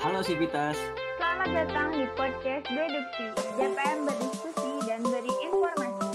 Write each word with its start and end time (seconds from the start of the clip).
Halo 0.00 0.24
Sivitas. 0.24 0.80
Selamat 1.20 1.52
datang 1.52 1.92
di 1.92 2.08
podcast 2.16 2.64
Deduksi. 2.72 3.36
DPM 3.60 4.08
berdiskusi 4.08 4.72
dan 4.88 5.04
beri 5.04 5.34
informasi. 5.44 6.08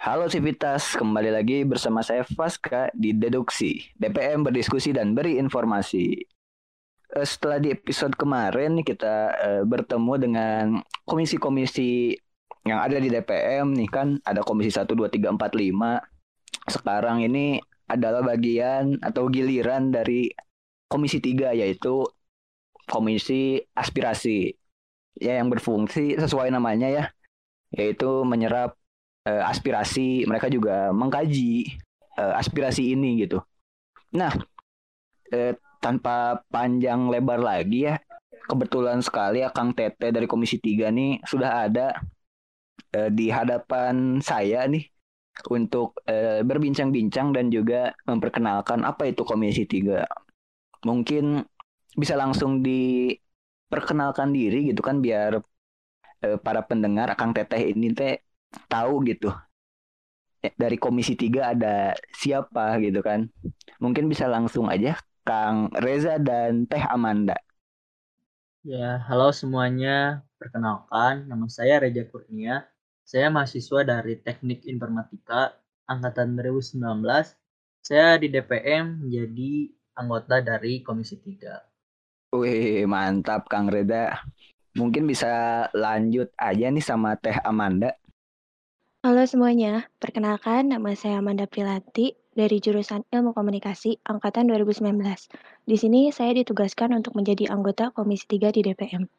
Halo 0.00 0.24
Sivitas, 0.32 0.96
kembali 0.96 1.28
lagi 1.28 1.68
bersama 1.68 2.00
saya 2.00 2.24
Faska 2.24 2.88
di 2.96 3.12
Deduksi. 3.12 3.92
DPM 4.00 4.48
berdiskusi 4.48 4.96
dan 4.96 5.12
beri 5.12 5.36
informasi. 5.36 6.37
Eh, 7.08 7.24
Setelah 7.24 7.56
di 7.56 7.72
episode 7.72 8.12
kemarin 8.20 8.84
kita 8.84 9.14
eh, 9.40 9.62
bertemu 9.64 10.12
dengan 10.20 10.64
komisi-komisi 11.08 12.12
yang 12.68 12.84
ada 12.84 13.00
di 13.00 13.08
DPM 13.08 13.72
nih 13.72 13.88
kan 13.88 14.20
ada 14.28 14.44
komisi 14.44 14.68
1 14.68 14.92
2 14.92 15.08
3 15.08 15.32
4 15.32 15.40
5. 15.56 16.04
Sekarang 16.68 17.24
ini 17.24 17.56
adalah 17.88 18.20
bagian 18.20 19.00
atau 19.00 19.32
giliran 19.32 19.88
dari 19.88 20.28
komisi 20.84 21.24
3 21.24 21.56
yaitu 21.56 22.04
komisi 22.84 23.56
aspirasi. 23.72 24.52
Ya 25.18 25.40
yang 25.40 25.48
berfungsi 25.48 26.20
sesuai 26.20 26.52
namanya 26.52 26.88
ya 26.92 27.04
yaitu 27.72 28.24
menyerap 28.28 28.76
eh, 29.24 29.42
aspirasi 29.48 30.28
mereka 30.28 30.52
juga 30.52 30.92
mengkaji 30.92 31.72
eh, 32.20 32.34
aspirasi 32.36 32.92
ini 32.92 33.24
gitu. 33.24 33.40
Nah, 34.12 34.32
eh, 35.32 35.56
tanpa 35.84 36.42
panjang 36.52 37.10
lebar 37.12 37.40
lagi 37.42 37.88
ya, 37.88 37.94
kebetulan 38.50 39.00
sekali 39.04 39.44
Akang 39.46 39.72
Tete 39.76 40.10
dari 40.14 40.26
Komisi 40.30 40.58
3 40.58 40.90
nih 40.92 41.22
sudah 41.24 41.50
ada 41.68 41.86
eh, 42.96 43.10
di 43.12 43.26
hadapan 43.32 44.18
saya 44.20 44.64
nih 44.68 44.84
untuk 45.54 45.88
eh, 46.10 46.40
berbincang-bincang 46.42 47.30
dan 47.36 47.46
juga 47.54 47.94
memperkenalkan 48.08 48.82
apa 48.90 49.02
itu 49.10 49.22
Komisi 49.22 49.64
3. 49.68 50.04
Mungkin 50.88 51.42
bisa 51.98 52.14
langsung 52.14 52.62
diperkenalkan 52.66 54.30
diri 54.36 54.70
gitu 54.70 54.80
kan 54.84 54.96
biar 55.04 55.32
eh, 56.24 56.38
para 56.38 56.60
pendengar 56.68 57.06
Akang 57.14 57.32
Teteh 57.36 57.74
ini 57.74 57.94
teh 57.94 58.18
tahu 58.70 59.04
gitu 59.10 59.30
Eh, 60.38 60.54
dari 60.54 60.78
komisi 60.78 61.18
3 61.18 61.50
ada 61.50 61.98
siapa 62.14 62.78
gitu 62.78 63.02
kan 63.02 63.26
mungkin 63.82 64.06
bisa 64.06 64.30
langsung 64.30 64.70
aja 64.70 64.94
Kang 65.28 65.56
Reza 65.84 66.14
dan 66.28 66.52
Teh 66.70 66.84
Amanda 66.96 67.36
Ya, 68.72 69.00
halo 69.08 69.28
semuanya. 69.40 70.24
Perkenalkan, 70.40 71.14
nama 71.30 71.46
saya 71.56 71.74
Reja 71.84 72.04
Kurnia. 72.10 72.66
Saya 73.10 73.26
mahasiswa 73.34 73.80
dari 73.92 74.14
Teknik 74.24 74.60
Informatika 74.72 75.40
angkatan 75.92 76.36
2019. 76.36 77.36
Saya 77.86 78.08
di 78.22 78.28
DPM 78.34 78.86
menjadi 79.04 79.52
anggota 80.00 80.36
dari 80.44 80.84
Komisi 80.86 81.16
3. 81.20 81.68
Wih 82.36 82.84
mantap 82.84 83.48
Kang 83.52 83.72
Reza 83.72 84.20
mungkin 84.76 85.08
bisa 85.08 85.28
lanjut 85.72 86.28
aja 86.36 86.66
nih 86.68 86.84
sama 86.84 87.16
Teh 87.22 87.36
Amanda 87.40 87.90
Halo 89.06 89.22
semuanya, 89.30 89.86
perkenalkan 90.02 90.74
nama 90.74 90.90
saya 90.98 91.22
Amanda 91.22 91.46
Prilati 91.46 92.17
dari 92.38 92.62
jurusan 92.62 93.02
Ilmu 93.10 93.34
Komunikasi 93.34 93.98
angkatan 94.06 94.46
2019. 94.46 94.94
Di 95.66 95.74
sini 95.74 96.14
saya 96.14 96.30
ditugaskan 96.38 96.94
untuk 96.94 97.18
menjadi 97.18 97.50
anggota 97.50 97.90
Komisi 97.90 98.30
3 98.30 98.54
di 98.54 98.62
DPM. 98.62 99.10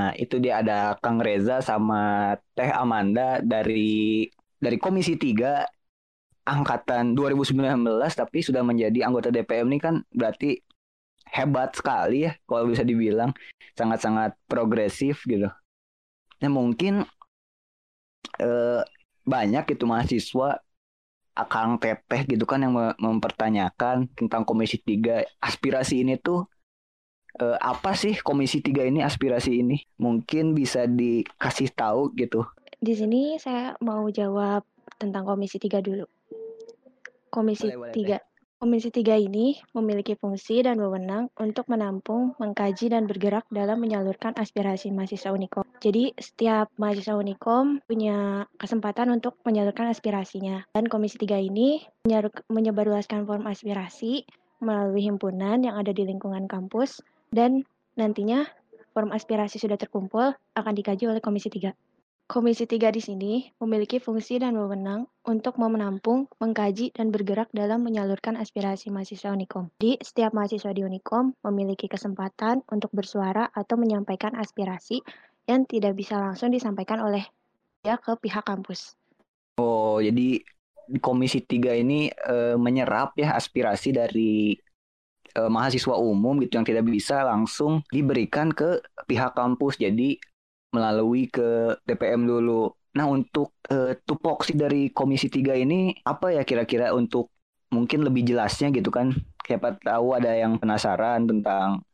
Nah, 0.00 0.16
itu 0.16 0.40
dia 0.40 0.64
ada 0.64 0.96
Kang 0.96 1.20
Reza 1.20 1.60
sama 1.60 2.32
Teh 2.56 2.72
Amanda 2.72 3.44
dari 3.44 4.24
dari 4.56 4.80
Komisi 4.80 5.20
3 5.20 6.48
angkatan 6.48 7.12
2019 7.12 7.60
tapi 8.16 8.40
sudah 8.40 8.64
menjadi 8.64 9.04
anggota 9.04 9.28
DPM 9.28 9.68
ini 9.68 9.78
kan 9.80 10.00
berarti 10.12 10.60
hebat 11.28 11.72
sekali 11.72 12.28
ya 12.28 12.32
kalau 12.48 12.68
bisa 12.68 12.80
dibilang 12.80 13.36
sangat-sangat 13.76 14.40
progresif 14.48 15.20
gitu. 15.28 15.52
Nah, 16.40 16.50
mungkin 16.50 17.04
eh, 18.40 18.82
banyak 19.24 19.64
itu 19.68 19.84
mahasiswa 19.84 20.63
Akang 21.34 21.82
Teteh 21.82 22.22
gitu 22.30 22.46
kan 22.46 22.62
yang 22.62 22.72
me- 22.74 22.96
mempertanyakan 22.96 24.06
tentang 24.14 24.46
Komisi 24.46 24.78
3 24.78 25.26
aspirasi 25.42 26.06
ini 26.06 26.14
tuh 26.18 26.46
eh, 27.42 27.58
apa 27.58 27.98
sih 27.98 28.14
Komisi 28.22 28.62
3 28.62 28.86
ini 28.86 29.02
aspirasi 29.02 29.50
ini? 29.62 29.82
Mungkin 29.98 30.54
bisa 30.54 30.86
dikasih 30.86 31.74
tahu 31.74 32.14
gitu. 32.14 32.46
Di 32.78 32.94
sini 32.94 33.34
saya 33.42 33.74
mau 33.82 34.06
jawab 34.10 34.62
tentang 34.96 35.26
Komisi 35.26 35.58
3 35.58 35.82
dulu. 35.82 36.06
Komisi 37.34 37.66
Boleh, 37.74 37.90
boleh, 37.90 37.94
3. 38.18 38.33
Komisi 38.64 38.88
3 38.88 39.20
ini 39.20 39.60
memiliki 39.76 40.16
fungsi 40.16 40.64
dan 40.64 40.80
wewenang 40.80 41.28
untuk 41.36 41.68
menampung, 41.68 42.32
mengkaji, 42.40 42.88
dan 42.88 43.04
bergerak 43.04 43.44
dalam 43.52 43.76
menyalurkan 43.76 44.32
aspirasi 44.40 44.88
mahasiswa 44.88 45.36
Unikom. 45.36 45.68
Jadi, 45.84 46.16
setiap 46.16 46.72
mahasiswa 46.80 47.12
Unikom 47.12 47.84
punya 47.84 48.48
kesempatan 48.56 49.12
untuk 49.12 49.36
menyalurkan 49.44 49.92
aspirasinya. 49.92 50.64
Dan 50.72 50.88
Komisi 50.88 51.20
3 51.20 51.44
ini 51.44 51.84
menyebarluaskan 52.48 53.28
form 53.28 53.44
aspirasi 53.44 54.24
melalui 54.64 55.04
himpunan 55.04 55.60
yang 55.60 55.76
ada 55.76 55.92
di 55.92 56.08
lingkungan 56.08 56.48
kampus 56.48 57.04
dan 57.36 57.68
nantinya 58.00 58.48
form 58.96 59.12
aspirasi 59.12 59.60
sudah 59.60 59.76
terkumpul 59.76 60.32
akan 60.56 60.72
dikaji 60.72 61.04
oleh 61.04 61.20
Komisi 61.20 61.52
3. 61.52 61.68
Komisi 62.24 62.64
3 62.64 62.88
di 62.88 63.04
sini 63.04 63.32
memiliki 63.60 64.00
fungsi 64.00 64.40
dan 64.40 64.56
wewenang 64.56 65.04
untuk 65.28 65.60
mau 65.60 65.68
menampung, 65.68 66.24
mengkaji, 66.40 66.96
dan 66.96 67.12
bergerak 67.12 67.52
dalam 67.52 67.84
menyalurkan 67.84 68.40
aspirasi 68.40 68.88
mahasiswa 68.88 69.28
Unikom. 69.28 69.68
Jadi, 69.76 70.00
setiap 70.00 70.32
mahasiswa 70.32 70.72
di 70.72 70.88
Unikom 70.88 71.36
memiliki 71.44 71.84
kesempatan 71.84 72.64
untuk 72.72 72.88
bersuara 72.96 73.52
atau 73.52 73.76
menyampaikan 73.76 74.32
aspirasi 74.40 75.04
yang 75.44 75.68
tidak 75.68 76.00
bisa 76.00 76.16
langsung 76.16 76.48
disampaikan 76.48 77.04
oleh 77.04 77.28
dia 77.84 78.00
ke 78.00 78.16
pihak 78.16 78.48
kampus. 78.48 78.96
Oh, 79.60 80.00
jadi 80.00 80.40
di 80.88 80.98
Komisi 81.04 81.44
3 81.44 81.76
ini 81.76 82.08
eh, 82.08 82.56
menyerap 82.56 83.20
ya 83.20 83.36
aspirasi 83.36 83.92
dari 83.92 84.56
eh, 85.36 85.50
mahasiswa 85.52 85.92
umum 86.00 86.40
gitu 86.40 86.56
yang 86.56 86.64
tidak 86.64 86.88
bisa 86.88 87.20
langsung 87.20 87.84
diberikan 87.92 88.48
ke 88.48 88.80
pihak 89.04 89.36
kampus. 89.36 89.76
Jadi 89.76 90.16
melalui 90.74 91.30
ke 91.30 91.78
DPM 91.86 92.26
dulu. 92.26 92.66
Nah, 92.98 93.06
untuk 93.06 93.54
eh, 93.70 93.94
tupoksi 94.02 94.58
dari 94.58 94.90
Komisi 94.90 95.30
3 95.30 95.54
ini 95.62 95.94
apa 96.02 96.34
ya 96.34 96.42
kira-kira 96.42 96.90
untuk 96.90 97.30
mungkin 97.70 98.02
lebih 98.02 98.26
jelasnya 98.26 98.74
gitu 98.74 98.90
kan? 98.90 99.14
Siapa 99.46 99.78
tahu 99.78 100.18
ada 100.18 100.34
yang 100.34 100.58
penasaran 100.58 101.30
tentang 101.30 101.86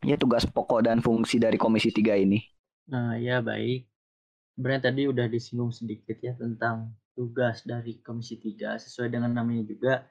ya 0.00 0.16
tugas 0.16 0.48
pokok 0.48 0.88
dan 0.88 1.04
fungsi 1.04 1.36
dari 1.36 1.60
Komisi 1.60 1.92
3 1.92 2.24
ini. 2.24 2.40
Nah, 2.88 3.20
ya 3.20 3.44
baik. 3.44 3.84
Sebenarnya 4.56 4.82
tadi 4.88 5.02
udah 5.04 5.26
disinggung 5.28 5.72
sedikit 5.72 6.16
ya 6.24 6.32
tentang 6.32 6.96
tugas 7.12 7.64
dari 7.64 8.00
Komisi 8.00 8.40
3 8.40 8.80
sesuai 8.80 9.12
dengan 9.12 9.36
namanya 9.36 9.68
juga 9.68 10.04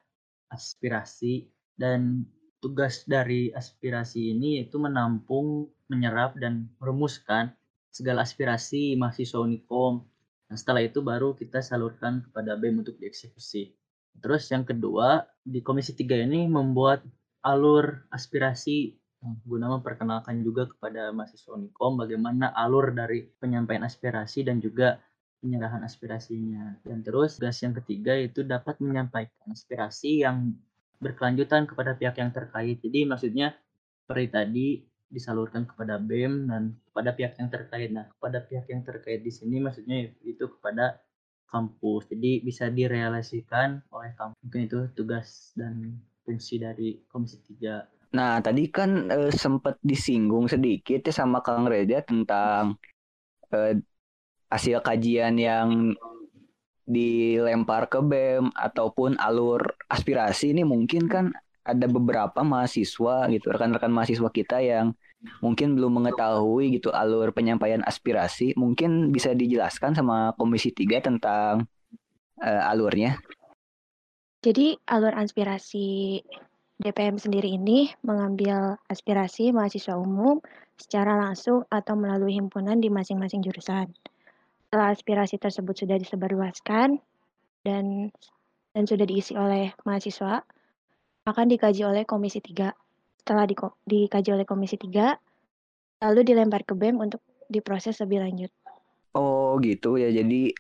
aspirasi 0.53 1.49
dan 1.77 2.25
tugas 2.61 3.05
dari 3.05 3.53
aspirasi 3.53 4.33
ini 4.33 4.61
yaitu 4.61 4.81
menampung, 4.81 5.69
menyerap 5.85 6.33
dan 6.41 6.65
merumuskan 6.81 7.53
segala 7.95 8.27
aspirasi 8.27 8.99
mahasiswa 8.99 9.39
Unikom. 9.39 10.03
Nah, 10.51 10.57
setelah 10.59 10.83
itu 10.83 10.99
baru 10.99 11.31
kita 11.31 11.63
salurkan 11.63 12.27
kepada 12.27 12.59
BEM 12.59 12.83
untuk 12.83 12.99
dieksekusi. 12.99 13.71
Terus 14.19 14.51
yang 14.51 14.67
kedua, 14.67 15.23
di 15.39 15.63
Komisi 15.63 15.95
3 15.95 16.27
ini 16.27 16.43
membuat 16.51 17.07
alur 17.47 18.03
aspirasi 18.11 18.91
eh, 19.23 19.35
guna 19.47 19.79
memperkenalkan 19.79 20.43
juga 20.43 20.67
kepada 20.67 21.15
mahasiswa 21.15 21.55
Unikom 21.55 21.95
bagaimana 21.95 22.51
alur 22.51 22.91
dari 22.91 23.23
penyampaian 23.39 23.87
aspirasi 23.87 24.43
dan 24.43 24.59
juga 24.59 24.99
penyerahan 25.39 25.79
aspirasinya. 25.87 26.83
Dan 26.83 26.99
terus 26.99 27.39
tugas 27.39 27.55
yang 27.63 27.71
ketiga 27.79 28.11
itu 28.19 28.43
dapat 28.43 28.75
menyampaikan 28.83 29.47
aspirasi 29.55 30.27
yang 30.27 30.51
berkelanjutan 30.99 31.63
kepada 31.63 31.95
pihak 31.95 32.19
yang 32.19 32.31
terkait. 32.35 32.83
Jadi 32.83 32.99
maksudnya 33.07 33.55
seperti 34.03 34.27
tadi 34.31 34.67
disalurkan 35.09 35.69
kepada 35.69 36.01
BEM 36.01 36.49
dan 36.49 36.75
kepada 36.91 37.09
pihak 37.13 37.33
yang 37.37 37.49
terkait. 37.49 37.89
Nah, 37.93 38.09
kepada 38.17 38.41
pihak 38.43 38.65
yang 38.69 38.81
terkait 38.81 39.21
di 39.21 39.31
sini 39.31 39.61
maksudnya 39.61 40.09
itu 40.25 40.45
kepada 40.57 40.99
kampus. 41.49 42.09
Jadi 42.11 42.41
bisa 42.41 42.67
direalisasikan 42.67 43.85
oleh 43.93 44.11
kampus. 44.17 44.37
Mungkin 44.41 44.61
itu 44.65 44.79
tugas 44.97 45.53
dan 45.53 46.01
fungsi 46.25 46.57
dari 46.59 46.99
Komisi 47.07 47.39
3. 47.39 48.15
Nah, 48.15 48.39
tadi 48.39 48.71
kan 48.71 49.11
eh, 49.11 49.31
sempat 49.31 49.77
disinggung 49.83 50.47
sedikit 50.47 51.05
ya 51.05 51.13
sama 51.13 51.43
Kang 51.45 51.67
Reza 51.67 52.01
tentang 52.01 52.79
eh, 53.51 53.77
hasil 54.49 54.79
kajian 54.81 55.35
yang 55.35 55.93
dilempar 56.85 57.89
ke 57.89 57.97
BEM 57.97 58.53
ataupun 58.53 59.17
alur 59.17 59.73
aspirasi 59.89 60.53
ini 60.53 60.61
mungkin 60.61 61.09
kan 61.09 61.33
ada 61.65 61.89
beberapa 61.89 62.45
mahasiswa 62.45 63.25
gitu, 63.33 63.49
rekan-rekan 63.49 63.89
mahasiswa 63.89 64.29
kita 64.29 64.61
yang 64.61 64.93
mungkin 65.41 65.73
belum 65.73 65.97
mengetahui 66.01 66.77
gitu 66.77 66.93
alur 66.93 67.33
penyampaian 67.33 67.81
aspirasi. 67.81 68.53
Mungkin 68.53 69.09
bisa 69.09 69.33
dijelaskan 69.33 69.97
sama 69.97 70.37
Komisi 70.37 70.69
3 70.69 71.01
tentang 71.01 71.65
uh, 72.39 72.63
alurnya. 72.69 73.17
Jadi 74.45 74.77
alur 74.85 75.17
aspirasi 75.17 76.21
DPM 76.77 77.17
sendiri 77.17 77.57
ini 77.57 77.89
mengambil 78.05 78.77
aspirasi 78.85 79.49
mahasiswa 79.49 79.97
umum 79.97 80.37
secara 80.77 81.17
langsung 81.17 81.65
atau 81.71 81.97
melalui 81.97 82.37
himpunan 82.37 82.77
di 82.77 82.93
masing-masing 82.93 83.41
jurusan. 83.41 83.89
Setelah 84.67 84.93
aspirasi 84.93 85.41
tersebut 85.41 85.73
sudah 85.81 85.97
disebarluaskan 85.97 87.01
dan 87.65 88.13
dan 88.75 88.83
sudah 88.83 89.07
diisi 89.07 89.33
oleh 89.39 89.71
mahasiswa, 89.87 90.43
akan 91.25 91.45
dikaji 91.49 91.81
oleh 91.81 92.03
Komisi 92.05 92.37
3. 92.37 92.69
Setelah 93.17 93.49
di, 93.49 93.57
dikaji 93.89 94.29
oleh 94.29 94.45
Komisi 94.45 94.77
3, 94.77 95.17
lalu 96.05 96.21
dilempar 96.21 96.61
ke 96.61 96.77
BEM 96.77 97.01
untuk 97.01 97.25
diproses 97.49 97.97
lebih 98.05 98.21
lanjut. 98.21 98.51
Oh 99.17 99.57
gitu 99.57 99.97
ya, 99.97 100.13
jadi 100.13 100.53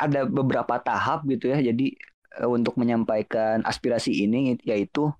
ada 0.00 0.24
beberapa 0.24 0.80
tahap 0.80 1.28
gitu 1.28 1.52
ya, 1.52 1.60
jadi 1.60 1.92
eh, 2.40 2.48
untuk 2.48 2.80
menyampaikan 2.80 3.60
aspirasi 3.68 4.24
ini 4.24 4.56
yaitu 4.64 5.12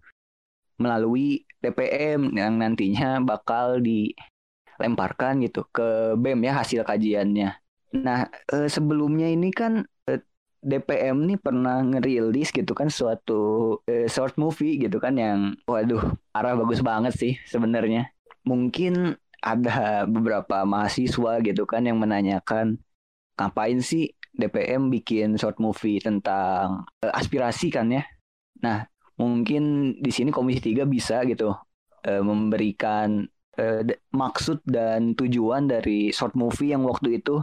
melalui 0.81 1.45
DPM 1.61 2.33
yang 2.33 2.57
nantinya 2.57 3.21
bakal 3.21 3.77
dilemparkan 3.85 5.45
gitu 5.45 5.69
ke 5.69 6.17
BEM 6.17 6.49
ya 6.49 6.53
hasil 6.65 6.81
kajiannya. 6.89 7.61
Nah 8.01 8.25
eh, 8.49 8.73
sebelumnya 8.73 9.29
ini 9.29 9.53
kan 9.53 9.85
DPM 10.63 11.27
nih 11.27 11.39
pernah 11.43 11.83
ngerilis 11.83 12.55
gitu 12.55 12.73
kan 12.73 12.87
suatu 12.87 13.77
uh, 13.83 14.07
short 14.07 14.39
movie 14.39 14.79
gitu 14.79 15.03
kan 15.03 15.19
yang 15.19 15.59
waduh 15.67 16.15
arah 16.31 16.55
bagus 16.55 16.81
banget 16.81 17.13
sih 17.19 17.35
sebenarnya. 17.51 18.15
Mungkin 18.47 19.19
ada 19.43 20.07
beberapa 20.07 20.63
mahasiswa 20.63 21.43
gitu 21.43 21.67
kan 21.67 21.83
yang 21.83 21.99
menanyakan 21.99 22.79
ngapain 23.35 23.83
sih 23.83 24.15
DPM 24.33 24.89
bikin 24.89 25.35
short 25.35 25.59
movie 25.59 25.99
tentang 25.99 26.87
uh, 27.03 27.13
aspirasi 27.13 27.75
kan 27.75 27.91
ya. 27.91 28.07
Nah, 28.63 28.87
mungkin 29.19 29.95
di 29.99 30.11
sini 30.15 30.31
Komisi 30.31 30.73
3 30.73 30.87
bisa 30.87 31.27
gitu 31.27 31.53
uh, 32.07 32.23
memberikan 32.23 33.27
uh, 33.59 33.83
maksud 34.15 34.63
dan 34.63 35.19
tujuan 35.19 35.67
dari 35.67 36.15
short 36.15 36.39
movie 36.39 36.71
yang 36.71 36.87
waktu 36.87 37.19
itu 37.21 37.43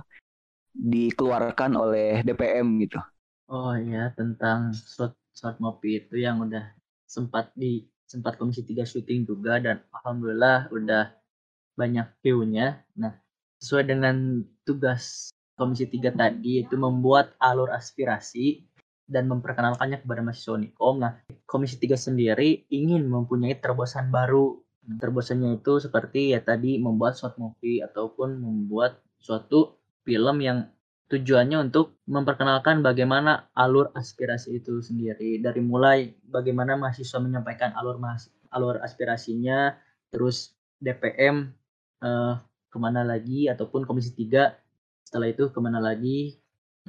dikeluarkan 0.74 1.76
oleh 1.76 2.22
DPM 2.22 2.80
gitu. 2.84 3.00
Oh 3.50 3.74
iya 3.74 4.14
tentang 4.14 4.74
short 4.76 5.18
short 5.34 5.58
movie 5.58 6.04
itu 6.06 6.22
yang 6.22 6.44
udah 6.46 6.70
sempat 7.10 7.50
di 7.58 7.88
sempat 8.06 8.38
komisi 8.38 8.66
3 8.66 8.86
syuting 8.86 9.26
juga 9.26 9.62
dan 9.62 9.82
alhamdulillah 9.94 10.70
udah 10.70 11.14
banyak 11.78 12.06
view-nya. 12.26 12.82
Nah, 12.98 13.14
sesuai 13.62 13.86
dengan 13.90 14.46
tugas 14.66 15.30
komisi 15.56 15.86
3 15.88 16.14
tadi 16.14 16.62
itu 16.62 16.76
membuat 16.76 17.34
alur 17.40 17.70
aspirasi 17.72 18.66
dan 19.10 19.26
memperkenalkannya 19.26 20.06
kepada 20.06 20.22
mahasiswa 20.22 20.58
Unikom. 20.58 21.02
Nah, 21.02 21.18
komisi 21.50 21.82
3 21.82 21.98
sendiri 21.98 22.70
ingin 22.70 23.10
mempunyai 23.10 23.58
terobosan 23.58 24.14
baru. 24.14 24.62
Terobosannya 24.90 25.62
itu 25.62 25.78
seperti 25.78 26.34
ya 26.34 26.42
tadi 26.42 26.82
membuat 26.82 27.18
short 27.18 27.38
movie 27.38 27.82
ataupun 27.82 28.42
membuat 28.42 29.02
suatu 29.22 29.79
film 30.10 30.42
yang 30.42 30.66
tujuannya 31.10 31.70
untuk 31.70 32.02
memperkenalkan 32.10 32.82
bagaimana 32.82 33.50
alur 33.54 33.94
aspirasi 33.94 34.58
itu 34.58 34.82
sendiri. 34.82 35.38
Dari 35.38 35.62
mulai 35.62 36.18
bagaimana 36.26 36.74
mahasiswa 36.78 37.22
menyampaikan 37.22 37.78
alur 37.78 38.02
mahas 38.02 38.30
alur 38.50 38.82
aspirasinya 38.82 39.78
terus 40.10 40.58
DPM 40.82 41.54
eh, 42.02 42.34
ke 42.70 42.78
mana 42.82 43.06
lagi 43.06 43.46
ataupun 43.50 43.86
komisi 43.86 44.14
3 44.18 44.50
setelah 45.06 45.30
itu 45.30 45.54
ke 45.54 45.60
mana 45.62 45.78
lagi. 45.78 46.38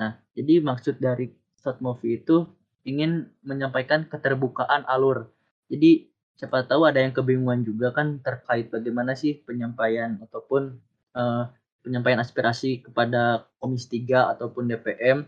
Nah 0.00 0.16
jadi 0.32 0.64
maksud 0.64 0.96
dari 1.00 1.28
short 1.60 1.84
movie 1.84 2.20
itu 2.20 2.48
ingin 2.88 3.28
menyampaikan 3.44 4.08
keterbukaan 4.08 4.88
alur. 4.88 5.28
Jadi 5.68 6.08
siapa 6.36 6.64
tahu 6.64 6.88
ada 6.88 7.04
yang 7.04 7.12
kebingungan 7.12 7.64
juga 7.64 7.92
kan 7.92 8.20
terkait 8.24 8.72
bagaimana 8.72 9.12
sih 9.12 9.44
penyampaian 9.44 10.16
ataupun 10.24 10.80
uh, 11.12 11.44
penyampaian 11.80 12.20
aspirasi 12.20 12.84
kepada 12.84 13.48
Komisi 13.60 14.04
3 14.04 14.36
ataupun 14.36 14.68
DPM. 14.68 15.24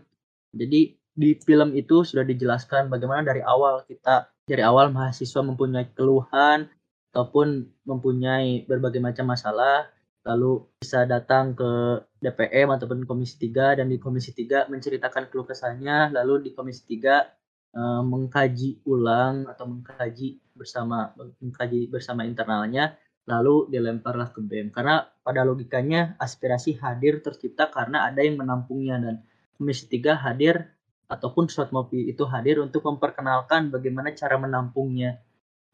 Jadi 0.53 0.95
di 1.13 1.29
film 1.37 1.77
itu 1.77 2.01
sudah 2.01 2.25
dijelaskan 2.25 2.89
bagaimana 2.89 3.21
dari 3.21 3.45
awal 3.45 3.85
kita 3.85 4.33
dari 4.49 4.65
awal 4.65 4.89
mahasiswa 4.89 5.45
mempunyai 5.45 5.93
keluhan 5.93 6.65
ataupun 7.13 7.69
mempunyai 7.85 8.65
berbagai 8.65 8.97
macam 8.97 9.29
masalah 9.29 9.85
lalu 10.25 10.65
bisa 10.81 11.05
datang 11.05 11.53
ke 11.53 12.01
DPM 12.17 12.73
ataupun 12.73 13.05
Komisi 13.05 13.37
3 13.51 13.83
dan 13.83 13.91
di 13.91 14.01
Komisi 14.01 14.33
3 14.33 14.71
menceritakan 14.71 15.29
keluh 15.29 15.45
kesahnya 15.45 16.09
lalu 16.09 16.49
di 16.49 16.51
Komisi 16.57 16.97
3 16.97 17.77
eh, 17.77 18.01
mengkaji 18.01 18.81
ulang 18.89 19.45
atau 19.45 19.69
mengkaji 19.69 20.41
bersama 20.57 21.13
mengkaji 21.37 21.91
bersama 21.93 22.25
internalnya 22.25 22.97
lalu 23.23 23.71
dilemparlah 23.71 24.31
ke 24.35 24.43
BEM. 24.43 24.71
Karena 24.75 25.03
pada 25.03 25.47
logikanya 25.47 26.19
aspirasi 26.19 26.75
hadir 26.79 27.23
tercipta 27.23 27.71
karena 27.71 28.07
ada 28.07 28.19
yang 28.19 28.39
menampungnya 28.39 28.99
dan 28.99 29.15
Komisi 29.53 29.85
3 29.87 30.17
hadir 30.17 30.73
ataupun 31.07 31.45
short 31.45 31.69
movie 31.69 32.09
itu 32.09 32.25
hadir 32.25 32.57
untuk 32.57 32.83
memperkenalkan 32.89 33.69
bagaimana 33.69 34.11
cara 34.17 34.35
menampungnya. 34.41 35.21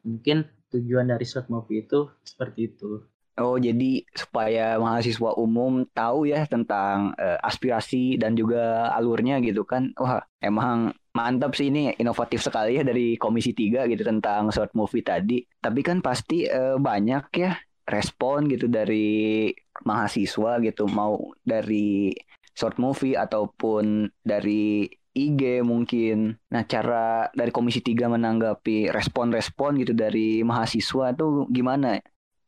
Mungkin 0.03 0.43
tujuan 0.69 1.09
dari 1.09 1.25
short 1.25 1.47
movie 1.47 1.87
itu 1.87 2.11
seperti 2.21 2.69
itu. 2.69 3.01
Oh, 3.39 3.55
jadi 3.55 4.03
supaya 4.11 4.75
mahasiswa 4.75 5.31
umum 5.39 5.87
tahu 5.95 6.27
ya 6.27 6.43
tentang 6.43 7.15
uh, 7.15 7.39
aspirasi 7.39 8.19
dan 8.19 8.35
juga 8.35 8.91
alurnya 8.91 9.39
gitu 9.39 9.63
kan. 9.63 9.95
Wah, 9.95 10.19
emang 10.43 10.91
mantap 11.15 11.55
sih 11.55 11.71
ini 11.71 11.95
inovatif 11.95 12.43
sekali 12.43 12.75
ya 12.75 12.83
dari 12.83 13.15
Komisi 13.15 13.55
3 13.55 13.87
gitu 13.87 14.03
tentang 14.03 14.51
short 14.51 14.75
movie 14.75 15.07
tadi. 15.07 15.39
Tapi 15.39 15.79
kan 15.79 16.03
pasti 16.03 16.51
uh, 16.51 16.75
banyak 16.75 17.31
ya 17.39 17.55
respon 17.87 18.51
gitu 18.51 18.67
dari 18.67 19.49
mahasiswa 19.87 20.59
gitu 20.59 20.83
mau 20.91 21.31
dari 21.39 22.11
short 22.53 22.75
movie 22.75 23.15
ataupun 23.15 24.11
dari 24.19 24.83
IG 25.15 25.63
mungkin. 25.65 26.35
Nah, 26.53 26.63
cara 26.67 27.31
dari 27.33 27.55
Komisi 27.55 27.79
3 27.79 28.19
menanggapi 28.19 28.91
respon-respon 28.91 29.79
gitu 29.81 29.95
dari 29.95 30.43
mahasiswa 30.45 31.15
tuh 31.15 31.47
gimana? 31.49 31.97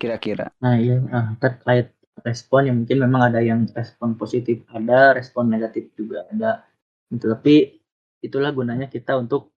Kira-kira? 0.02 0.50
Nah 0.58 0.82
iya 0.82 0.98
nah, 0.98 1.38
terkait 1.38 1.94
respon 2.26 2.68
yang 2.70 2.78
mungkin 2.82 2.98
memang 3.06 3.22
ada 3.30 3.40
yang 3.46 3.70
respon 3.70 4.18
positif 4.18 4.66
ada, 4.74 5.14
respon 5.14 5.54
negatif 5.54 5.94
juga 5.94 6.26
ada. 6.26 6.66
Gitu. 7.14 7.30
Tapi 7.30 7.56
itulah 8.26 8.50
gunanya 8.50 8.90
kita 8.90 9.18
untuk 9.22 9.54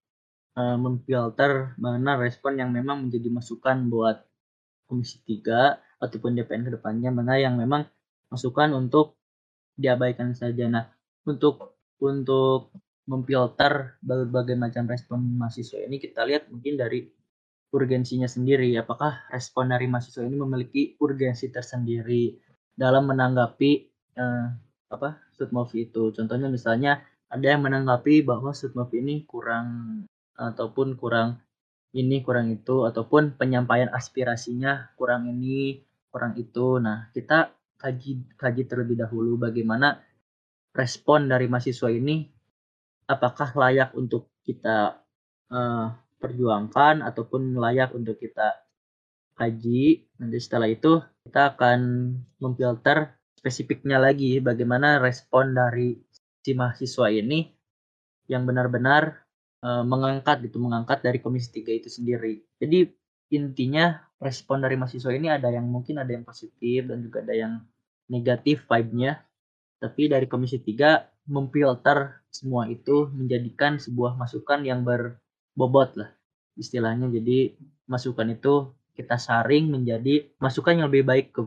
uh, 0.53 0.77
memfilter 0.77 1.73
mana 1.81 2.17
respon 2.21 2.61
yang 2.61 2.69
memang 2.69 3.09
menjadi 3.09 3.29
masukan 3.33 3.89
buat 3.89 4.21
Komisi 4.85 5.17
3 5.25 6.05
ataupun 6.05 6.37
DPN 6.37 6.69
ke 6.69 6.71
depannya 6.77 7.09
mana 7.09 7.41
yang 7.41 7.57
memang 7.57 7.89
masukan 8.29 8.69
untuk 8.77 9.17
diabaikan 9.73 10.37
saja. 10.37 10.69
Nah, 10.69 10.85
untuk 11.25 11.81
untuk 11.97 12.69
memfilter 13.09 13.97
berbagai 14.01 14.57
macam 14.57 14.89
respon 14.89 15.21
mahasiswa 15.37 15.85
ini 15.85 16.01
kita 16.01 16.25
lihat 16.25 16.49
mungkin 16.49 16.73
dari 16.77 17.05
urgensinya 17.71 18.29
sendiri. 18.29 18.73
Apakah 18.77 19.25
respon 19.31 19.71
dari 19.73 19.89
mahasiswa 19.89 20.25
ini 20.25 20.37
memiliki 20.37 20.81
urgensi 21.01 21.49
tersendiri 21.49 22.35
dalam 22.75 23.09
menanggapi 23.09 23.71
uh, 24.19 24.47
apa 24.91 25.09
movie 25.49 25.87
itu? 25.89 26.11
Contohnya 26.13 26.51
misalnya 26.51 27.01
ada 27.31 27.45
yang 27.45 27.65
menanggapi 27.65 28.21
bahwa 28.21 28.53
movie 28.53 29.01
ini 29.01 29.15
kurang 29.25 29.67
ataupun 30.35 30.99
kurang 30.99 31.41
ini 31.95 32.19
kurang 32.19 32.51
itu 32.51 32.83
ataupun 32.83 33.39
penyampaian 33.39 33.87
aspirasinya 33.87 34.91
kurang 34.99 35.31
ini 35.31 35.79
kurang 36.11 36.35
itu. 36.35 36.77
Nah 36.79 37.09
kita 37.15 37.55
kaji 37.79 38.35
kaji 38.35 38.63
terlebih 38.67 38.99
dahulu 38.99 39.39
bagaimana 39.39 39.99
respon 40.75 41.31
dari 41.31 41.47
mahasiswa 41.47 41.87
ini 41.87 42.27
apakah 43.07 43.55
layak 43.55 43.95
untuk 43.95 44.27
kita 44.43 44.99
uh, 45.51 45.87
perjuangkan 46.25 47.05
ataupun 47.05 47.53
layak 47.61 47.93
untuk 47.93 48.17
kita 48.17 48.65
kaji. 49.37 50.09
Nanti 50.17 50.37
setelah 50.41 50.65
itu 50.65 50.97
kita 51.27 51.53
akan 51.53 51.79
memfilter 52.41 53.13
spesifiknya 53.37 54.01
lagi 54.01 54.41
bagaimana 54.41 54.97
respon 54.97 55.53
dari 55.53 56.01
si 56.41 56.57
mahasiswa 56.57 57.13
ini 57.13 57.45
yang 58.25 58.49
benar-benar 58.49 59.21
e, 59.61 59.69
mengangkat 59.85 60.41
gitu, 60.49 60.57
mengangkat 60.57 61.05
dari 61.05 61.21
Komisi 61.21 61.61
3 61.61 61.79
itu 61.85 61.89
sendiri. 61.93 62.41
Jadi 62.57 62.89
intinya 63.37 64.01
respon 64.17 64.65
dari 64.65 64.79
mahasiswa 64.79 65.13
ini 65.13 65.29
ada 65.29 65.53
yang 65.53 65.69
mungkin 65.69 66.01
ada 66.01 66.09
yang 66.09 66.25
positif 66.25 66.89
dan 66.89 67.05
juga 67.05 67.21
ada 67.21 67.37
yang 67.37 67.53
negatif 68.09 68.65
vibe-nya. 68.65 69.21
Tapi 69.77 70.09
dari 70.09 70.25
Komisi 70.25 70.57
3 70.57 71.29
memfilter 71.29 72.25
semua 72.29 72.69
itu 72.69 73.09
menjadikan 73.13 73.77
sebuah 73.77 74.17
masukan 74.17 74.61
yang 74.65 74.85
ber 74.85 75.17
bobot 75.55 75.95
lah 75.97 76.11
istilahnya 76.59 77.07
jadi 77.09 77.55
masukan 77.87 78.35
itu 78.35 78.75
kita 78.95 79.19
saring 79.19 79.71
menjadi 79.71 80.29
masukan 80.39 80.79
yang 80.79 80.87
lebih 80.87 81.03
baik 81.03 81.27
ke 81.35 81.41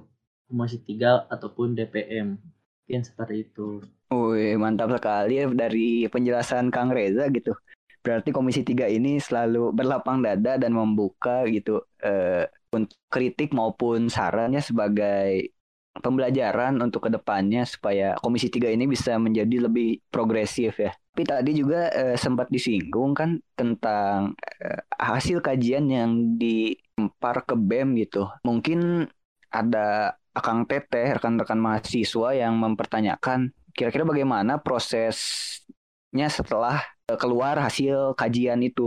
Komisi 0.48 0.80
3 0.80 1.28
ataupun 1.28 1.76
DPM 1.76 2.36
mungkin 2.36 3.00
seperti 3.04 3.44
itu 3.44 3.84
Wih, 4.08 4.56
mantap 4.56 4.88
sekali 4.96 5.36
ya 5.36 5.44
dari 5.52 6.08
penjelasan 6.08 6.72
Kang 6.72 6.88
Reza 6.88 7.28
gitu. 7.28 7.52
Berarti 8.00 8.32
Komisi 8.32 8.64
3 8.64 8.88
ini 8.88 9.20
selalu 9.20 9.68
berlapang 9.76 10.24
dada 10.24 10.56
dan 10.56 10.72
membuka 10.72 11.44
gitu 11.44 11.84
eh, 12.00 12.48
untuk 12.72 12.96
kritik 13.12 13.52
maupun 13.52 14.08
sarannya 14.08 14.64
sebagai 14.64 15.52
pembelajaran 16.00 16.80
untuk 16.80 17.04
ke 17.04 17.10
depannya 17.12 17.68
supaya 17.68 18.16
Komisi 18.16 18.48
3 18.48 18.72
ini 18.72 18.88
bisa 18.88 19.20
menjadi 19.20 19.68
lebih 19.68 20.00
progresif 20.08 20.80
ya. 20.80 20.92
Tapi 21.18 21.34
tadi 21.34 21.50
juga 21.50 21.90
eh, 21.90 22.14
sempat 22.14 22.46
disinggung 22.46 23.10
kan 23.10 23.42
tentang 23.58 24.38
eh, 24.62 24.86
hasil 25.02 25.42
kajian 25.42 25.90
yang 25.90 26.38
dilempar 26.38 27.42
ke 27.42 27.58
BEM 27.58 27.98
gitu. 27.98 28.30
Mungkin 28.46 29.02
ada 29.50 30.14
Akang 30.30 30.62
Teteh, 30.70 31.18
rekan-rekan 31.18 31.58
mahasiswa 31.58 32.38
yang 32.38 32.54
mempertanyakan 32.62 33.50
kira-kira 33.74 34.06
bagaimana 34.06 34.62
prosesnya 34.62 36.30
setelah 36.30 36.86
eh, 37.10 37.18
keluar 37.18 37.58
hasil 37.66 38.14
kajian 38.14 38.62
itu? 38.62 38.86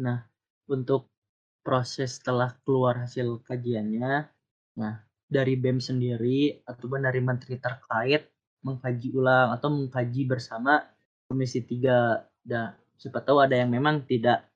Nah, 0.00 0.24
untuk 0.64 1.12
proses 1.60 2.16
setelah 2.16 2.56
keluar 2.64 3.04
hasil 3.04 3.44
kajiannya, 3.44 4.32
nah 4.80 5.04
dari 5.28 5.60
BEM 5.60 5.76
sendiri 5.76 6.64
ataupun 6.64 7.04
dari 7.04 7.20
menteri 7.20 7.60
terkait 7.60 8.32
mengkaji 8.64 9.12
ulang 9.12 9.52
atau 9.52 9.68
mengkaji 9.68 10.24
bersama 10.24 10.88
Komisi 11.28 11.60
3 11.60 12.48
dan 12.48 12.72
siapa 12.96 13.20
tahu 13.20 13.44
ada 13.44 13.54
yang 13.54 13.68
memang 13.68 14.02
tidak 14.08 14.48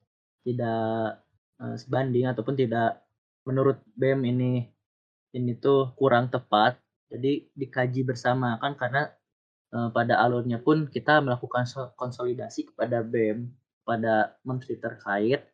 tidak 0.43 1.21
uh, 1.61 1.77
sebanding 1.79 2.27
ataupun 2.27 2.57
tidak 2.59 3.05
menurut 3.47 3.79
BEM 3.95 4.25
ini 4.27 4.67
ini 5.37 5.53
tuh 5.61 5.93
kurang 5.95 6.33
tepat 6.33 6.81
jadi 7.13 7.45
dikaji 7.55 8.03
bersama 8.03 8.57
kan 8.59 8.75
karena 8.75 9.13
Eh, 9.73 9.89
pada 9.89 10.21
alurnya 10.21 10.61
pun 10.61 10.85
kita 10.85 11.25
melakukan 11.25 11.65
konsolidasi 11.97 12.69
kepada 12.69 13.01
BEM, 13.01 13.49
pada 13.89 14.37
menteri 14.45 14.77
terkait. 14.77 15.49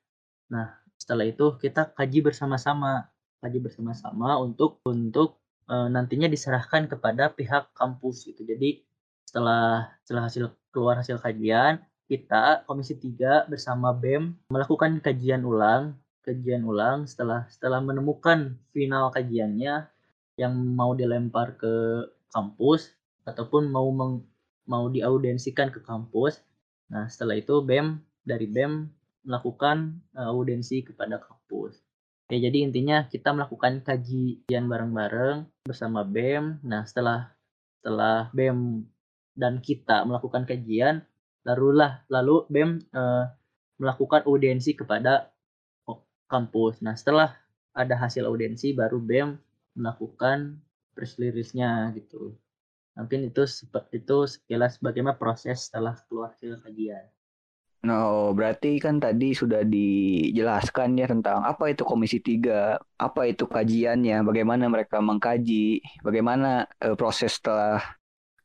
Nah, 0.50 0.74
setelah 0.98 1.22
itu 1.22 1.54
kita 1.54 1.94
kaji 1.94 2.26
bersama-sama, 2.26 3.06
kaji 3.38 3.62
bersama-sama 3.62 4.34
untuk 4.42 4.82
untuk 4.82 5.38
e, 5.70 5.74
nantinya 5.94 6.26
diserahkan 6.26 6.90
kepada 6.90 7.30
pihak 7.30 7.70
kampus 7.78 8.26
gitu. 8.26 8.42
Jadi 8.42 8.82
setelah 9.22 9.86
setelah 10.02 10.26
hasil 10.26 10.50
keluar 10.78 11.02
hasil 11.02 11.18
kajian, 11.18 11.82
kita 12.06 12.62
Komisi 12.70 12.94
3 12.94 13.50
bersama 13.50 13.90
BEM 13.90 14.38
melakukan 14.54 15.02
kajian 15.02 15.42
ulang, 15.42 15.98
kajian 16.22 16.62
ulang 16.62 17.10
setelah 17.10 17.50
setelah 17.50 17.82
menemukan 17.82 18.54
final 18.70 19.10
kajiannya 19.10 19.90
yang 20.38 20.54
mau 20.54 20.94
dilempar 20.94 21.58
ke 21.58 22.06
kampus 22.30 22.94
ataupun 23.26 23.74
mau 23.74 23.90
meng, 23.90 24.22
mau 24.70 24.86
diaudensikan 24.86 25.74
ke 25.74 25.82
kampus. 25.82 26.38
Nah, 26.94 27.10
setelah 27.10 27.34
itu 27.42 27.58
BEM 27.58 27.98
dari 28.22 28.46
BEM 28.46 28.86
melakukan 29.26 29.98
uh, 30.14 30.30
audensi 30.30 30.86
kepada 30.86 31.18
kampus. 31.18 31.82
Ya, 32.30 32.38
jadi 32.46 32.70
intinya 32.70 33.08
kita 33.10 33.34
melakukan 33.34 33.82
kajian 33.82 34.64
bareng-bareng 34.70 35.48
bersama 35.66 36.06
BEM. 36.06 36.62
Nah, 36.62 36.86
setelah 36.86 37.34
setelah 37.80 38.28
BEM 38.30 38.84
dan 39.38 39.62
kita 39.62 40.02
melakukan 40.02 40.42
kajian, 40.42 41.06
lalulah 41.46 42.02
lalu 42.10 42.42
BEM 42.50 42.82
uh, 42.90 43.30
melakukan 43.78 44.26
audensi 44.26 44.74
kepada 44.74 45.30
kampus. 46.26 46.82
Nah, 46.82 46.98
setelah 46.98 47.38
ada 47.72 47.94
hasil 47.94 48.26
audensi 48.26 48.74
baru 48.74 48.98
BEM 48.98 49.38
melakukan 49.78 50.58
press 50.92 51.14
release-nya 51.14 51.94
gitu. 51.94 52.34
Mungkin 52.98 53.30
itu 53.30 53.46
itu 53.94 54.16
sekilas 54.26 54.82
bagaimana 54.82 55.14
proses 55.14 55.70
setelah 55.70 55.94
keluar 56.10 56.34
hasil 56.34 56.58
kajian. 56.58 57.06
No, 57.78 58.34
berarti 58.34 58.82
kan 58.82 58.98
tadi 58.98 59.38
sudah 59.38 59.62
dijelaskan 59.62 60.98
ya 60.98 61.06
tentang 61.06 61.46
apa 61.46 61.70
itu 61.70 61.86
Komisi 61.86 62.18
3, 62.18 62.74
apa 62.74 63.30
itu 63.30 63.46
kajiannya, 63.46 64.26
bagaimana 64.26 64.66
mereka 64.66 64.98
mengkaji, 64.98 65.78
bagaimana 66.02 66.66
uh, 66.82 66.98
proses 66.98 67.38
setelah 67.38 67.78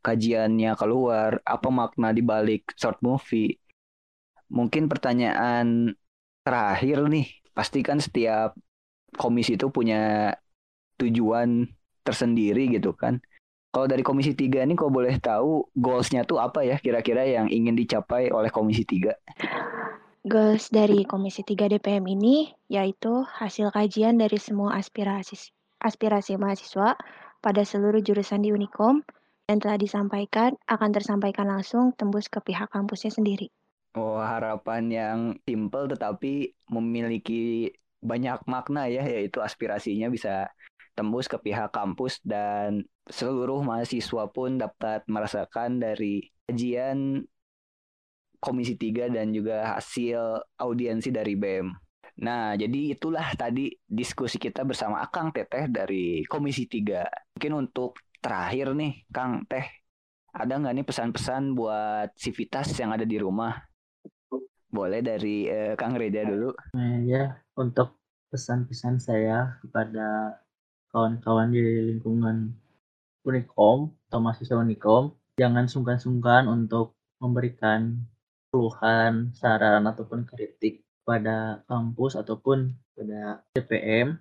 kajiannya 0.03 0.75
keluar, 0.75 1.39
apa 1.48 1.67
makna 1.72 2.12
di 2.12 2.19
balik 2.19 2.75
short 2.75 3.00
movie. 3.00 3.55
Mungkin 4.51 4.91
pertanyaan 4.91 5.95
terakhir 6.43 7.07
nih, 7.07 7.27
pastikan 7.55 8.03
setiap 8.03 8.53
komisi 9.15 9.55
itu 9.55 9.72
punya 9.72 10.36
tujuan 11.00 11.65
tersendiri 12.03 12.69
gitu 12.75 12.91
kan. 12.93 13.24
Kalau 13.74 13.89
dari 13.89 14.05
Komisi 14.05 14.38
3 14.38 14.69
ini 14.69 14.77
kau 14.77 14.93
boleh 14.93 15.17
tahu 15.17 15.65
goalsnya 15.74 16.22
tuh 16.29 16.38
apa 16.38 16.62
ya 16.62 16.77
kira-kira 16.77 17.25
yang 17.25 17.50
ingin 17.50 17.74
dicapai 17.74 18.29
oleh 18.29 18.53
Komisi 18.53 18.86
3? 18.86 19.17
Goals 20.29 20.69
dari 20.69 21.01
Komisi 21.10 21.41
3 21.41 21.74
DPM 21.74 22.05
ini 22.05 22.53
yaitu 22.69 23.25
hasil 23.25 23.74
kajian 23.74 24.22
dari 24.22 24.38
semua 24.38 24.77
aspirasi 24.77 25.50
aspirasi 25.81 26.38
mahasiswa 26.38 26.93
pada 27.41 27.62
seluruh 27.65 28.00
jurusan 28.05 28.45
di 28.45 28.53
Unikom 28.53 29.01
dan 29.47 29.59
telah 29.59 29.75
disampaikan 29.75 30.55
akan 30.65 30.89
tersampaikan 30.95 31.51
langsung 31.51 31.91
tembus 31.95 32.31
ke 32.31 32.39
pihak 32.39 32.71
kampusnya 32.71 33.12
sendiri. 33.12 33.51
Oh, 33.93 34.17
harapan 34.17 34.83
yang 34.89 35.19
simple 35.45 35.85
tetapi 35.85 36.50
memiliki 36.71 37.69
banyak 38.01 38.41
makna 38.50 38.89
ya, 38.89 39.05
yaitu 39.05 39.43
aspirasinya 39.43 40.09
bisa 40.09 40.50
tembus 40.97 41.29
ke 41.29 41.38
pihak 41.38 41.69
kampus 41.73 42.21
dan 42.25 42.85
seluruh 43.09 43.62
mahasiswa 43.62 44.29
pun 44.29 44.57
dapat 44.57 45.05
merasakan 45.05 45.81
dari 45.81 46.25
kajian 46.50 47.25
Komisi 48.43 48.75
3 48.75 49.07
dan 49.07 49.31
juga 49.31 49.79
hasil 49.79 50.19
audiensi 50.59 51.15
dari 51.15 51.39
BEM. 51.39 51.71
Nah, 52.27 52.59
jadi 52.59 52.91
itulah 52.91 53.31
tadi 53.39 53.71
diskusi 53.88 54.35
kita 54.35 54.67
bersama 54.67 55.00
Akang 55.00 55.31
Teteh 55.31 55.71
dari 55.71 56.27
Komisi 56.27 56.67
3. 56.67 57.07
Mungkin 57.39 57.53
untuk 57.55 57.95
terakhir 58.24 58.72
nih, 58.72 59.03
Kang 59.12 59.44
Teh, 59.44 59.68
ada 60.32 60.56
nggak 60.56 60.74
nih 60.80 60.88
pesan-pesan 60.88 61.51
buat 61.51 62.15
Civitas 62.15 62.72
yang 62.80 62.96
ada 62.96 63.03
di 63.03 63.20
rumah? 63.20 63.60
Boleh 64.72 65.03
dari 65.03 65.46
eh, 65.51 65.75
Kang 65.75 66.00
Reza 66.00 66.24
dulu. 66.24 66.56
Nah, 66.74 67.03
ya, 67.03 67.36
untuk 67.60 68.00
pesan-pesan 68.32 68.98
saya 68.98 69.60
kepada 69.62 70.39
kawan-kawan 70.89 71.51
di 71.51 71.62
lingkungan 71.94 72.56
Unikom 73.27 73.94
atau 74.10 74.20
mahasiswa 74.24 74.58
Unikom 74.58 75.13
jangan 75.38 75.70
sungkan-sungkan 75.70 76.50
untuk 76.50 76.98
memberikan 77.22 78.01
keluhan, 78.50 79.34
saran 79.34 79.86
ataupun 79.86 80.25
kritik 80.30 80.86
pada 81.01 81.62
kampus 81.65 82.18
ataupun 82.18 82.74
pada 82.94 83.42
DPM 83.58 84.18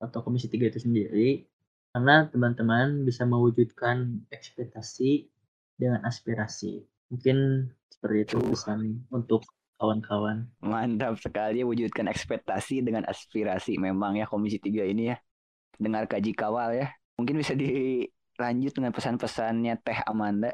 atau 0.00 0.18
Komisi 0.24 0.48
3 0.48 0.72
itu 0.72 0.80
sendiri 0.80 1.44
karena 1.94 2.26
teman-teman 2.26 3.06
bisa 3.06 3.22
mewujudkan 3.22 4.26
ekspektasi 4.34 5.30
dengan 5.78 6.02
aspirasi. 6.02 6.82
Mungkin 7.14 7.70
seperti 7.86 8.18
itu 8.26 8.36
pesan 8.42 9.06
untuk 9.14 9.46
kawan-kawan. 9.78 10.50
Mantap 10.58 11.22
sekali 11.22 11.62
wujudkan 11.62 12.10
ekspektasi 12.10 12.82
dengan 12.82 13.06
aspirasi 13.06 13.78
memang 13.78 14.18
ya 14.18 14.26
Komisi 14.26 14.58
3 14.58 14.90
ini 14.90 15.14
ya 15.14 15.16
dengar 15.78 16.10
kaji 16.10 16.34
kawal 16.34 16.74
ya. 16.74 16.90
Mungkin 17.14 17.38
bisa 17.38 17.54
dilanjut 17.54 18.74
dengan 18.74 18.90
pesan-pesannya 18.90 19.78
Teh 19.78 20.02
Amanda. 20.02 20.50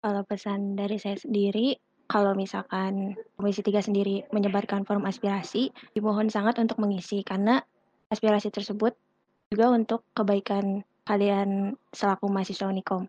Kalau 0.00 0.24
pesan 0.24 0.80
dari 0.80 0.96
saya 0.96 1.20
sendiri, 1.20 1.76
kalau 2.08 2.32
misalkan 2.32 3.12
Komisi 3.36 3.60
3 3.60 3.84
sendiri 3.84 4.24
menyebarkan 4.32 4.88
forum 4.88 5.04
aspirasi, 5.04 5.76
dimohon 5.92 6.32
sangat 6.32 6.56
untuk 6.56 6.80
mengisi 6.80 7.20
karena 7.20 7.60
aspirasi 8.08 8.48
tersebut 8.48 8.96
juga 9.54 9.70
untuk 9.70 10.02
kebaikan 10.18 10.82
kalian 11.06 11.78
selaku 11.94 12.26
mahasiswa 12.26 12.66
Unikom. 12.66 13.06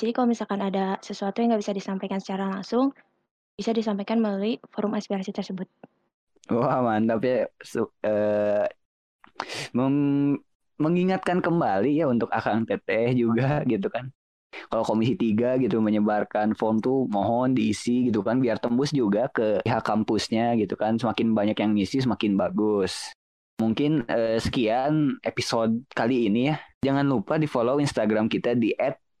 Jadi 0.00 0.10
kalau 0.16 0.32
misalkan 0.32 0.64
ada 0.64 0.96
sesuatu 1.04 1.44
yang 1.44 1.52
nggak 1.52 1.62
bisa 1.62 1.76
disampaikan 1.76 2.18
secara 2.18 2.48
langsung, 2.48 2.96
bisa 3.52 3.70
disampaikan 3.76 4.18
melalui 4.18 4.56
forum 4.72 4.96
aspirasi 4.96 5.30
tersebut. 5.30 5.68
Wah 6.48 6.80
mantap 6.80 7.20
ya. 7.20 7.46
So, 7.60 7.92
uh, 8.00 8.64
mengingatkan 10.80 11.44
kembali 11.44 12.00
ya 12.00 12.08
untuk 12.08 12.32
Akang 12.32 12.64
Teteh 12.64 13.12
juga 13.14 13.60
gitu 13.68 13.92
kan. 13.92 14.08
Kalau 14.70 14.86
Komisi 14.86 15.18
3 15.18 15.58
gitu 15.58 15.82
menyebarkan 15.82 16.54
form 16.54 16.78
tuh 16.78 17.10
mohon 17.10 17.58
diisi 17.58 18.06
gitu 18.08 18.22
kan 18.22 18.38
biar 18.38 18.62
tembus 18.62 18.94
juga 18.94 19.26
ke 19.30 19.60
pihak 19.66 19.82
kampusnya 19.82 20.54
gitu 20.58 20.78
kan. 20.78 20.96
Semakin 20.96 21.34
banyak 21.34 21.58
yang 21.58 21.74
ngisi 21.74 22.02
semakin 22.02 22.38
bagus. 22.38 23.14
Mungkin 23.62 24.06
eh, 24.10 24.38
sekian 24.42 25.18
episode 25.22 25.86
kali 25.94 26.26
ini 26.26 26.50
ya. 26.50 26.56
Jangan 26.82 27.06
lupa 27.06 27.38
di 27.38 27.46
follow 27.46 27.78
Instagram 27.78 28.26
kita 28.26 28.58
di 28.58 28.74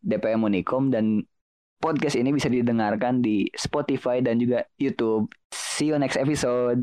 @dpmunikom 0.04 0.90
dan 0.90 1.22
podcast 1.78 2.16
ini 2.16 2.32
bisa 2.32 2.48
didengarkan 2.48 3.20
di 3.20 3.46
Spotify 3.54 4.24
dan 4.24 4.40
juga 4.40 4.64
YouTube. 4.80 5.30
See 5.52 5.92
you 5.92 5.96
next 6.00 6.16
episode. 6.16 6.82